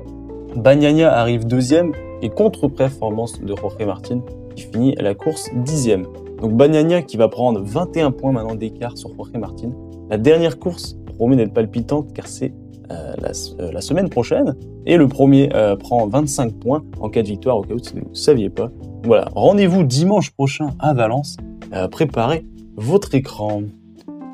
Bagnaia 0.56 1.14
arrive 1.14 1.46
deuxième 1.46 1.92
et 2.22 2.30
contre-performance 2.30 3.42
de 3.42 3.54
Jorge 3.54 3.86
Martin 3.86 4.22
qui 4.56 4.64
finit 4.64 4.96
la 4.96 5.14
course 5.14 5.50
dixième. 5.54 6.08
Donc 6.42 6.54
Bagnaia 6.54 7.02
qui 7.02 7.18
va 7.18 7.28
prendre 7.28 7.60
21 7.62 8.12
points 8.12 8.32
maintenant 8.32 8.56
d'écart 8.56 8.98
sur 8.98 9.14
Jorge 9.18 9.34
Martin. 9.34 9.72
La 10.10 10.18
dernière 10.18 10.58
course 10.58 10.96
promet 11.18 11.36
d'être 11.36 11.54
palpitante 11.54 12.14
car 12.14 12.28
c'est 12.28 12.54
la, 12.90 13.82
semaine 13.82 14.10
prochaine 14.10 14.56
et 14.86 14.98
le 14.98 15.08
premier 15.08 15.50
euh, 15.54 15.76
prend 15.76 16.08
25 16.08 16.54
points 16.54 16.84
en 17.00 17.10
cas 17.10 17.22
de 17.22 17.28
victoire 17.28 17.58
au 17.58 17.62
cas 17.62 17.74
où 17.74 17.78
vous 17.78 18.10
ne 18.10 18.16
saviez 18.16 18.50
pas. 18.50 18.70
Voilà, 19.06 19.30
rendez-vous 19.36 19.84
dimanche 19.84 20.32
prochain 20.32 20.70
à 20.80 20.96
Valence. 20.96 21.38
Préparez 21.92 22.44
votre 22.76 23.14
écran. 23.14 23.62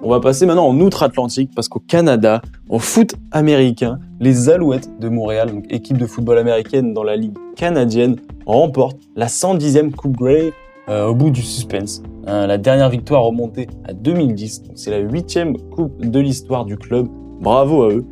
On 0.02 0.10
va 0.10 0.20
passer 0.20 0.46
maintenant 0.46 0.66
en 0.66 0.80
outre-Atlantique 0.80 1.52
parce 1.54 1.68
qu'au 1.68 1.80
Canada, 1.80 2.42
au 2.70 2.80
foot 2.80 3.16
américain, 3.32 4.00
les 4.20 4.50
Alouettes 4.50 4.90
de 5.00 5.10
Montréal, 5.10 5.62
équipe 5.70 5.98
de 5.98 6.06
football 6.08 6.38
américaine 6.38 6.94
dans 6.94 7.04
la 7.04 7.18
ligue 7.18 7.38
canadienne, 7.56 8.16
remportent 8.46 9.00
la 9.16 9.28
110e 9.28 9.92
Coupe 9.92 10.18
Grey 10.18 10.54
euh, 10.90 11.08
au 11.08 11.16
bout 11.16 11.30
du 11.30 11.42
suspense. 11.42 12.02
Euh, 12.28 12.48
la 12.48 12.58
dernière 12.58 12.90
victoire 12.90 13.24
remontée 13.24 13.68
à 13.84 13.94
2010, 13.94 14.64
donc 14.64 14.72
c'est 14.76 14.92
la 14.92 15.00
huitième 15.00 15.58
coupe 15.70 16.04
de 16.04 16.20
l'histoire 16.20 16.66
du 16.66 16.78
club. 16.78 17.08
Bravo 17.40 17.84
à 17.84 17.90
eux. 17.90 18.06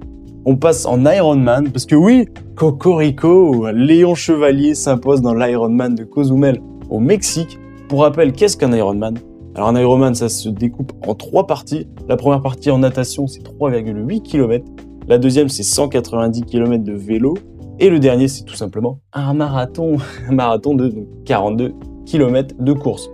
On 0.45 0.55
passe 0.55 0.85
en 0.85 1.05
Ironman 1.05 1.69
parce 1.69 1.85
que 1.85 1.95
oui, 1.95 2.25
Cocorico, 2.55 3.67
Léon 3.71 4.15
Chevalier 4.15 4.73
s'impose 4.73 5.21
dans 5.21 5.33
l'Ironman 5.33 5.95
de 5.95 6.05
Cozumel 6.05 6.61
au 6.89 6.99
Mexique. 6.99 7.59
Pour 7.89 8.01
rappel, 8.01 8.31
qu'est-ce 8.31 8.55
qu'un 8.55 8.71
Ironman 8.71 9.17
Alors 9.55 9.67
un 9.67 9.79
Ironman, 9.79 10.15
ça 10.15 10.29
se 10.29 10.47
découpe 10.47 10.93
en 11.05 11.13
trois 11.13 11.45
parties. 11.45 11.87
La 12.07 12.15
première 12.15 12.41
partie 12.41 12.71
en 12.71 12.77
natation, 12.77 13.27
c'est 13.27 13.43
3,8 13.43 14.21
km. 14.21 14.65
La 15.09 15.17
deuxième, 15.17 15.49
c'est 15.49 15.63
190 15.63 16.43
km 16.43 16.83
de 16.83 16.93
vélo. 16.93 17.35
Et 17.79 17.89
le 17.89 17.99
dernier, 17.99 18.29
c'est 18.29 18.43
tout 18.43 18.55
simplement 18.55 18.99
un 19.11 19.33
marathon, 19.33 19.97
un 20.29 20.33
marathon 20.33 20.73
de 20.73 20.93
42 21.25 21.73
km 22.05 22.55
de 22.57 22.73
course. 22.73 23.09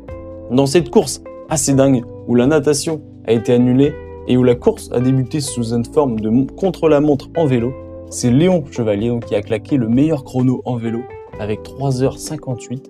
Dans 0.52 0.68
cette 0.68 0.92
course 0.92 1.24
assez 1.50 1.74
dingue, 1.74 2.04
où 2.28 2.36
la 2.36 2.46
natation 2.46 3.02
a 3.28 3.32
été 3.32 3.54
annulée 3.54 3.94
et 4.28 4.38
où 4.38 4.44
la 4.44 4.56
course 4.56 4.90
a 4.92 5.00
débuté 5.00 5.40
sous 5.40 5.74
une 5.74 5.86
forme 5.86 6.20
de 6.20 6.52
contre-la-montre 6.54 7.30
en 7.38 7.46
vélo, 7.46 7.74
c'est 8.10 8.32
Léon 8.32 8.64
Chevalier 8.72 9.18
qui 9.26 9.36
a 9.36 9.42
claqué 9.42 9.78
le 9.78 9.88
meilleur 9.88 10.24
chrono 10.24 10.62
en 10.66 10.78
vélo 10.78 11.02
avec 11.40 11.62
3h58 11.64 12.86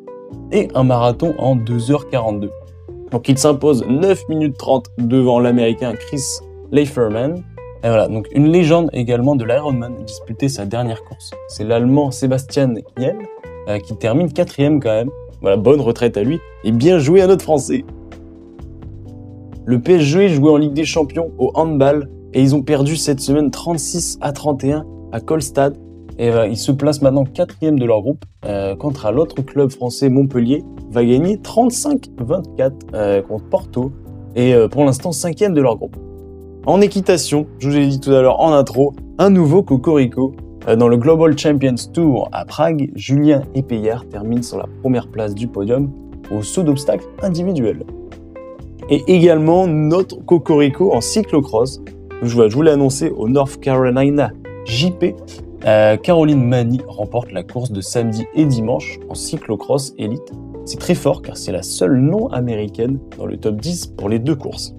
et 0.52 0.68
un 0.76 0.84
marathon 0.84 1.34
en 1.38 1.56
2h42. 1.56 2.50
Donc 3.12 3.30
il 3.30 3.38
s'impose 3.38 3.86
9 3.88 4.30
minutes 4.30 4.58
30 4.58 4.88
devant 4.98 5.40
l'américain 5.40 5.94
Chris 5.96 6.24
Leiferman. 6.72 7.44
Et 7.84 7.88
voilà, 7.88 8.08
donc 8.08 8.28
une 8.32 8.52
légende 8.52 8.90
également 8.94 9.36
de 9.36 9.46
l'Ironman 9.46 9.96
disputé 10.06 10.50
sa 10.50 10.66
dernière 10.66 11.04
course. 11.04 11.32
C'est 11.48 11.64
l'allemand 11.64 12.12
Sébastien 12.12 12.74
Kiel 12.96 13.16
euh, 13.68 13.80
qui 13.80 13.96
termine 13.96 14.32
quatrième 14.32 14.80
quand 14.80 14.94
même. 14.94 15.10
Voilà, 15.42 15.58
bonne 15.58 15.82
retraite 15.82 16.18
à 16.18 16.24
lui 16.24 16.40
et 16.64 16.72
bien 16.72 16.98
joué 16.98 17.22
à 17.22 17.28
notre 17.28 17.44
français. 17.44 17.86
Le 19.68 19.80
PSG 19.80 20.30
jouait 20.30 20.52
en 20.52 20.58
Ligue 20.58 20.74
des 20.74 20.86
Champions 20.86 21.32
au 21.40 21.52
handball 21.56 22.08
et 22.36 22.42
ils 22.42 22.54
ont 22.54 22.62
perdu 22.62 22.96
cette 22.96 23.20
semaine 23.20 23.50
36 23.50 24.20
à 24.22 24.32
31 24.32 24.86
à 25.12 25.20
Colstad. 25.20 25.76
Et 26.20 26.30
euh, 26.30 26.46
ils 26.46 26.58
se 26.58 26.72
placent 26.72 27.02
maintenant 27.02 27.24
quatrième 27.24 27.80
de 27.80 27.86
leur 27.86 28.02
groupe, 28.02 28.24
euh, 28.46 28.76
contre 28.76 29.12
l'autre 29.12 29.42
club 29.42 29.72
français 29.72 30.10
Montpellier 30.10 30.64
va 30.92 31.04
gagner 31.04 31.38
35-24 31.38 32.72
euh, 32.94 33.22
contre 33.24 33.46
Porto 33.46 33.92
et 34.36 34.54
pour 34.70 34.84
l'instant 34.84 35.14
cinquième 35.14 35.54
de 35.54 35.62
leur 35.62 35.78
groupe. 35.78 35.96
En 36.66 36.82
équitation, 36.82 37.48
je 37.58 37.70
vous 37.70 37.78
ai 37.78 37.88
dit 37.88 38.02
tout 38.02 38.12
à 38.12 38.22
l'heure 38.22 38.42
en 38.42 38.52
intro, 38.52 38.94
un 39.18 39.30
nouveau 39.30 39.64
Cocorico. 39.64 40.34
Dans 40.78 40.90
le 40.90 40.98
Global 40.98 41.38
Champions 41.38 41.76
Tour 41.94 42.28
à 42.34 42.44
Prague, 42.44 42.92
Julien 42.96 43.44
Epeyard 43.54 44.06
termine 44.10 44.44
sur 44.44 44.58
la 44.58 44.66
première 44.82 45.08
place 45.08 45.34
du 45.36 45.48
podium 45.48 45.90
au 46.36 46.42
saut 46.42 46.64
d'obstacles 46.64 47.06
individuel. 47.22 47.86
Et 48.88 49.04
également 49.08 49.66
notre 49.66 50.24
Cocorico 50.24 50.94
en 50.94 51.02
cyclocross. 51.02 51.82
Je 52.22 52.36
vous 52.36 52.62
l'ai 52.62 52.70
annoncé 52.70 53.10
au 53.10 53.28
North 53.28 53.60
Carolina 53.60 54.32
JP. 54.66 55.16
Euh, 55.66 55.98
Caroline 55.98 56.44
Mani 56.44 56.82
remporte 56.88 57.32
la 57.32 57.42
course 57.42 57.72
de 57.72 57.82
samedi 57.82 58.28
et 58.36 58.46
dimanche 58.46 59.00
en 59.10 59.16
cyclocross 59.16 59.96
élite. 59.98 60.32
C'est 60.66 60.80
très 60.80 60.94
fort 60.94 61.24
car 61.24 61.36
c'est 61.36 61.52
la 61.52 61.64
seule 61.64 61.98
non 61.98 62.28
américaine 62.28 63.00
dans 63.18 63.26
le 63.26 63.38
top 63.38 63.60
10 63.60 63.88
pour 63.98 64.08
les 64.08 64.20
deux 64.20 64.36
courses. 64.36 64.76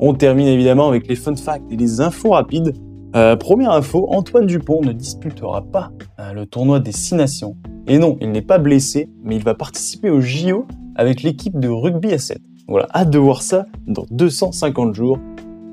On 0.00 0.12
termine 0.12 0.48
évidemment 0.48 0.88
avec 0.88 1.08
les 1.08 1.16
fun 1.16 1.34
facts 1.34 1.64
et 1.70 1.76
les 1.76 2.02
infos 2.02 2.30
rapides. 2.30 2.74
Euh, 3.16 3.36
première 3.36 3.72
info, 3.72 4.06
Antoine 4.10 4.46
Dupont 4.46 4.82
ne 4.82 4.92
disputera 4.92 5.62
pas 5.62 5.90
euh, 6.20 6.34
le 6.34 6.44
tournoi 6.44 6.78
des 6.78 6.92
Six 6.92 7.14
Nations. 7.14 7.56
Et 7.86 7.98
non, 7.98 8.18
il 8.20 8.30
n'est 8.32 8.42
pas 8.42 8.58
blessé, 8.58 9.08
mais 9.24 9.36
il 9.36 9.42
va 9.42 9.54
participer 9.54 10.10
au 10.10 10.20
JO 10.20 10.66
avec 10.94 11.22
l'équipe 11.22 11.58
de 11.58 11.68
rugby 11.68 12.12
à 12.12 12.18
7. 12.18 12.38
Voilà, 12.68 12.86
hâte 12.94 13.08
de 13.08 13.18
voir 13.18 13.40
ça 13.40 13.64
dans 13.86 14.04
250 14.10 14.94
jours. 14.94 15.18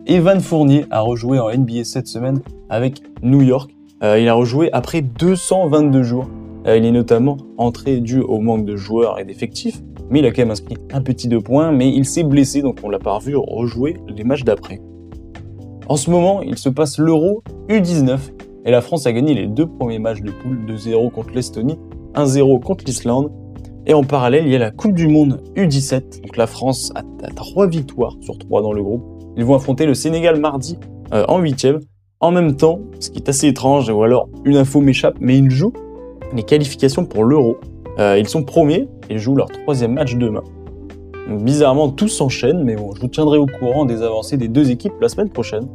Evan 0.06 0.40
Fournier 0.40 0.86
a 0.92 1.02
rejoué 1.02 1.38
en 1.40 1.50
NBA 1.50 1.84
cette 1.84 2.08
semaine 2.08 2.40
avec 2.70 3.02
New 3.22 3.42
York. 3.42 3.70
Euh, 4.02 4.18
il 4.18 4.30
a 4.30 4.34
rejoué 4.34 4.70
après 4.72 5.02
222 5.02 6.04
jours. 6.04 6.30
Il 6.68 6.86
est 6.86 6.92
notamment 6.92 7.38
entré 7.58 8.00
dû 8.00 8.22
au 8.22 8.40
manque 8.40 8.66
de 8.66 8.76
joueurs 8.76 9.20
et 9.20 9.26
d'effectifs, 9.26 9.84
mais 10.10 10.20
il 10.20 10.26
a 10.26 10.32
quand 10.32 10.42
même 10.42 10.52
inscrit 10.52 10.78
un 10.92 11.02
petit 11.02 11.28
deux 11.28 11.42
points, 11.42 11.72
mais 11.72 11.90
il 11.90 12.06
s'est 12.06 12.24
blessé, 12.24 12.64
donc 12.64 12.80
on 12.84 12.90
l'a 12.90 12.98
pas 12.98 13.14
revu 13.14 13.36
rejouer 13.36 13.98
les 14.08 14.24
matchs 14.24 14.44
d'après. 14.44 14.82
En 15.88 15.98
ce 15.98 16.10
moment, 16.10 16.42
il 16.42 16.58
se 16.58 16.70
passe 16.70 16.98
l'Euro 16.98 17.44
U19 17.70 18.18
et 18.66 18.72
la 18.72 18.82
France 18.82 19.06
a 19.06 19.14
gagné 19.14 19.36
les 19.36 19.46
deux 19.46 19.68
premiers 19.68 20.00
matchs 20.00 20.22
de 20.22 20.32
poule 20.32 20.58
2-0 20.68 21.12
contre 21.12 21.30
l'Estonie, 21.36 21.78
1-0 22.16 22.60
contre 22.64 22.84
l'Islande. 22.86 23.32
Et 23.86 23.94
en 23.94 24.04
parallèle, 24.04 24.48
il 24.48 24.52
y 24.52 24.56
a 24.56 24.60
la 24.60 24.72
Coupe 24.72 24.94
du 24.94 25.08
Monde 25.08 25.44
U17. 25.56 26.24
Donc 26.24 26.38
la 26.38 26.48
France 26.48 26.92
a, 26.96 27.04
trois 27.36 27.68
victoires 27.68 28.16
sur 28.22 28.36
trois 28.40 28.64
dans 28.64 28.74
le 28.74 28.82
groupe. 28.82 29.04
Ils 29.38 29.46
vont 29.46 29.54
affronter 29.54 29.86
le 29.86 29.94
Sénégal 29.94 30.40
mardi 30.40 30.80
euh, 31.14 31.24
en 31.28 31.40
huitième. 31.40 31.80
En 32.20 32.32
même 32.32 32.56
temps, 32.56 32.80
ce 33.00 33.12
qui 33.12 33.20
est 33.20 33.30
assez 33.30 33.48
étrange, 33.48 33.88
ou 33.92 34.02
alors 34.02 34.28
une 34.44 34.58
info 34.58 34.82
m'échappe, 34.82 35.18
mais 35.20 35.38
ils 35.38 35.52
jouent 35.52 35.74
les 36.34 36.42
qualifications 36.42 37.06
pour 37.06 37.26
l'Euro. 37.26 37.58
Euh, 38.00 38.18
ils 38.18 38.28
sont 38.28 38.44
premiers 38.44 38.88
et 39.12 39.20
jouent 39.20 39.36
leur 39.36 39.50
troisième 39.50 39.94
match 39.94 40.16
demain. 40.16 40.42
Donc 41.28 41.42
bizarrement, 41.42 41.90
tout 41.90 42.08
s'enchaîne, 42.08 42.64
mais 42.64 42.76
bon, 42.76 42.94
je 42.96 43.02
vous 43.02 43.08
tiendrai 43.08 43.38
au 43.38 43.48
courant 43.48 43.86
des 43.86 44.04
avancées 44.04 44.38
des 44.38 44.48
deux 44.48 44.70
équipes 44.70 44.94
la 45.02 45.10
semaine 45.10 45.30
prochaine. 45.30 45.68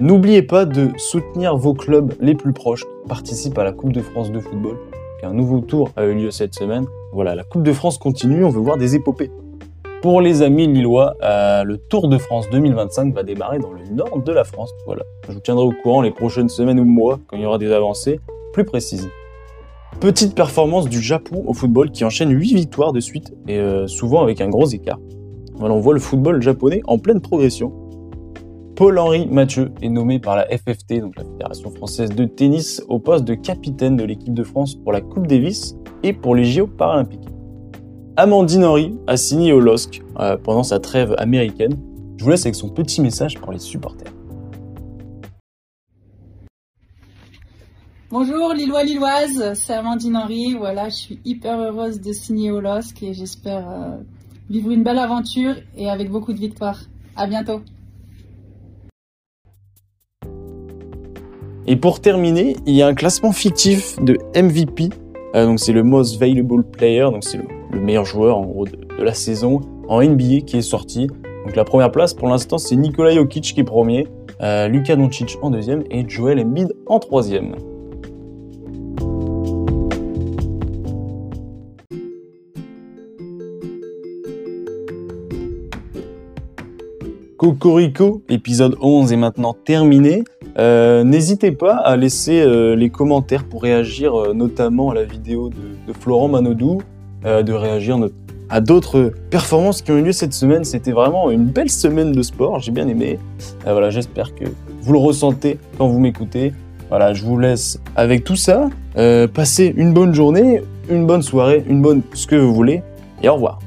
N'oubliez 0.00 0.42
pas 0.42 0.64
de 0.64 0.90
soutenir 0.96 1.56
vos 1.56 1.74
clubs 1.74 2.14
les 2.20 2.34
plus 2.34 2.52
proches 2.52 2.82
qui 2.82 3.08
participent 3.08 3.58
à 3.58 3.64
la 3.64 3.72
Coupe 3.72 3.92
de 3.92 4.00
France 4.00 4.30
de 4.30 4.40
football. 4.40 4.76
Un 5.22 5.32
nouveau 5.32 5.60
tour 5.60 5.90
a 5.96 6.04
eu 6.04 6.14
lieu 6.14 6.30
cette 6.30 6.54
semaine. 6.54 6.86
Voilà, 7.12 7.34
la 7.34 7.42
Coupe 7.42 7.64
de 7.64 7.72
France 7.72 7.98
continue, 7.98 8.44
on 8.44 8.50
veut 8.50 8.60
voir 8.60 8.76
des 8.76 8.94
épopées. 8.94 9.30
Pour 10.02 10.20
les 10.20 10.42
amis 10.42 10.68
lillois, 10.68 11.16
euh, 11.22 11.64
le 11.64 11.78
Tour 11.78 12.08
de 12.08 12.16
France 12.16 12.48
2025 12.50 13.12
va 13.12 13.24
démarrer 13.24 13.58
dans 13.58 13.72
le 13.72 13.82
nord 13.92 14.22
de 14.22 14.32
la 14.32 14.44
France. 14.44 14.70
Voilà, 14.86 15.02
je 15.26 15.32
vous 15.32 15.40
tiendrai 15.40 15.64
au 15.64 15.72
courant 15.82 16.00
les 16.00 16.12
prochaines 16.12 16.48
semaines 16.48 16.78
ou 16.78 16.84
mois 16.84 17.18
quand 17.26 17.36
il 17.36 17.42
y 17.42 17.46
aura 17.46 17.58
des 17.58 17.72
avancées 17.72 18.20
plus 18.52 18.64
précises. 18.64 19.08
Petite 20.00 20.34
performance 20.34 20.90
du 20.90 21.00
Japon 21.00 21.42
au 21.46 21.54
football 21.54 21.90
qui 21.90 22.04
enchaîne 22.04 22.30
8 22.30 22.54
victoires 22.54 22.92
de 22.92 23.00
suite 23.00 23.32
et 23.48 23.58
euh, 23.58 23.86
souvent 23.86 24.22
avec 24.22 24.42
un 24.42 24.48
gros 24.50 24.66
écart. 24.66 24.98
On 25.58 25.80
voit 25.80 25.94
le 25.94 26.00
football 26.00 26.42
japonais 26.42 26.82
en 26.86 26.98
pleine 26.98 27.22
progression. 27.22 27.72
Paul-Henri 28.76 29.26
Mathieu 29.26 29.72
est 29.80 29.88
nommé 29.88 30.18
par 30.18 30.36
la 30.36 30.44
FFT, 30.44 31.00
donc 31.00 31.16
la 31.16 31.24
Fédération 31.24 31.70
française 31.70 32.10
de 32.10 32.26
tennis, 32.26 32.82
au 32.88 32.98
poste 32.98 33.24
de 33.24 33.32
capitaine 33.32 33.96
de 33.96 34.04
l'équipe 34.04 34.34
de 34.34 34.44
France 34.44 34.74
pour 34.74 34.92
la 34.92 35.00
Coupe 35.00 35.26
Davis 35.26 35.76
et 36.02 36.12
pour 36.12 36.34
les 36.34 36.44
JO 36.44 36.66
paralympiques. 36.66 37.26
Amandine 38.16 38.64
Henry 38.66 38.98
a 39.06 39.16
signé 39.16 39.54
au 39.54 39.60
LOSC 39.60 40.02
euh, 40.20 40.36
pendant 40.36 40.62
sa 40.62 40.78
trêve 40.78 41.14
américaine. 41.16 41.74
Je 42.18 42.24
vous 42.24 42.30
laisse 42.30 42.44
avec 42.44 42.54
son 42.54 42.68
petit 42.68 43.00
message 43.00 43.38
pour 43.38 43.50
les 43.50 43.58
supporters. 43.58 44.15
Bonjour 48.18 48.54
Lillois 48.54 48.82
Lilloise, 48.82 49.52
c'est 49.52 49.74
Amandine 49.74 50.16
Henry. 50.16 50.54
Voilà, 50.54 50.88
je 50.88 50.94
suis 50.94 51.20
hyper 51.26 51.60
heureuse 51.60 52.00
de 52.00 52.14
signer 52.14 52.50
au 52.50 52.60
LOSC 52.60 53.02
et 53.02 53.12
j'espère 53.12 53.68
euh, 53.68 53.96
vivre 54.48 54.70
une 54.70 54.82
belle 54.82 54.98
aventure 54.98 55.54
et 55.76 55.90
avec 55.90 56.10
beaucoup 56.10 56.32
de 56.32 56.38
victoires. 56.38 56.80
À 57.14 57.26
bientôt. 57.26 57.60
Et 61.66 61.76
pour 61.76 62.00
terminer, 62.00 62.56
il 62.64 62.74
y 62.74 62.80
a 62.80 62.86
un 62.86 62.94
classement 62.94 63.32
fictif 63.32 64.02
de 64.02 64.16
MVP. 64.34 64.88
Euh, 65.34 65.44
donc 65.44 65.60
c'est 65.60 65.74
le 65.74 65.82
Most 65.82 66.18
Valuable 66.18 66.64
Player, 66.64 67.02
donc 67.12 67.22
c'est 67.22 67.36
le, 67.36 67.44
le, 67.70 67.80
meilleur 67.80 68.06
joueur 68.06 68.38
en 68.38 68.46
gros 68.46 68.64
de, 68.64 68.78
de, 68.98 69.02
la 69.02 69.12
saison 69.12 69.60
en 69.88 70.02
NBA 70.02 70.40
qui 70.46 70.56
est 70.56 70.62
sorti. 70.62 71.06
Donc 71.06 71.54
la 71.54 71.64
première 71.64 71.90
place 71.90 72.14
pour 72.14 72.28
l'instant 72.28 72.56
c'est 72.56 72.76
Nikola 72.76 73.14
Jokic 73.14 73.44
qui 73.44 73.60
est 73.60 73.64
premier, 73.64 74.08
euh, 74.40 74.68
Luka 74.68 74.96
Doncic 74.96 75.36
en 75.42 75.50
deuxième 75.50 75.84
et 75.90 76.08
Joel 76.08 76.40
Embiid 76.40 76.72
en 76.86 76.98
troisième. 76.98 77.56
Cocorico, 87.46 88.22
épisode 88.28 88.76
11 88.80 89.12
est 89.12 89.16
maintenant 89.16 89.54
terminé. 89.54 90.24
Euh, 90.58 91.04
N'hésitez 91.04 91.52
pas 91.52 91.76
à 91.76 91.96
laisser 91.96 92.40
euh, 92.40 92.74
les 92.74 92.90
commentaires 92.90 93.44
pour 93.44 93.62
réagir 93.62 94.20
euh, 94.20 94.34
notamment 94.34 94.90
à 94.90 94.94
la 94.94 95.04
vidéo 95.04 95.50
de, 95.50 95.92
Florent 95.92 96.26
Manodou, 96.26 96.82
de 97.22 97.52
réagir 97.52 98.00
à 98.50 98.60
d'autres 98.60 99.12
performances 99.30 99.80
qui 99.80 99.92
ont 99.92 99.96
eu 99.96 100.02
lieu 100.02 100.10
cette 100.10 100.32
semaine. 100.32 100.64
C'était 100.64 100.90
vraiment 100.90 101.30
une 101.30 101.44
belle 101.44 101.70
semaine 101.70 102.10
de 102.10 102.22
sport, 102.22 102.58
j'ai 102.58 102.72
bien 102.72 102.88
aimé. 102.88 103.20
Voilà, 103.62 103.90
j'espère 103.90 104.34
que 104.34 104.46
vous 104.82 104.92
le 104.92 104.98
ressentez 104.98 105.60
quand 105.78 105.86
vous 105.86 106.00
m'écoutez. 106.00 106.52
Voilà, 106.88 107.14
je 107.14 107.24
vous 107.24 107.38
laisse 107.38 107.80
avec 107.94 108.24
tout 108.24 108.34
ça. 108.34 108.70
Passez 108.94 109.72
une 109.76 109.92
bonne 109.94 110.14
journée, 110.14 110.62
une 110.90 111.06
bonne 111.06 111.22
soirée, 111.22 111.64
une 111.68 111.80
bonne 111.80 112.02
ce 112.12 112.26
que 112.26 112.34
vous 112.34 112.52
voulez, 112.52 112.82
et 113.22 113.28
au 113.28 113.34
revoir. 113.34 113.60